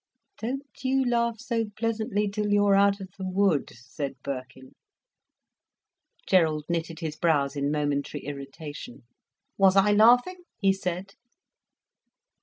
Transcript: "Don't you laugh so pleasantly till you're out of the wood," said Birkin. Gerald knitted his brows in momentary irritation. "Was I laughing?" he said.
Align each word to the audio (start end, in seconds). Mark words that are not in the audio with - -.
"Don't 0.39 0.63
you 0.81 1.05
laugh 1.07 1.39
so 1.39 1.65
pleasantly 1.77 2.27
till 2.27 2.51
you're 2.51 2.73
out 2.73 2.99
of 2.99 3.09
the 3.19 3.23
wood," 3.29 3.69
said 3.75 4.15
Birkin. 4.23 4.73
Gerald 6.25 6.65
knitted 6.67 7.01
his 7.01 7.15
brows 7.15 7.55
in 7.55 7.69
momentary 7.71 8.25
irritation. 8.25 9.03
"Was 9.59 9.75
I 9.75 9.91
laughing?" 9.91 10.39
he 10.57 10.73
said. 10.73 11.13